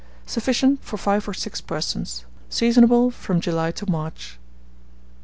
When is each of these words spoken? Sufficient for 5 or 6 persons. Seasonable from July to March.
Sufficient 0.25 0.83
for 0.83 0.97
5 0.97 1.27
or 1.29 1.33
6 1.35 1.61
persons. 1.61 2.25
Seasonable 2.49 3.11
from 3.11 3.39
July 3.39 3.69
to 3.69 3.87
March. 3.87 4.39